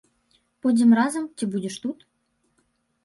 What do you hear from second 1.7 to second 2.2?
тут?